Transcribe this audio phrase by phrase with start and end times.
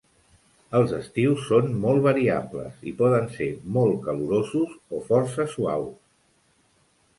[0.77, 5.97] Els estius són molt variables i poden ser molt calorosos o força suaus.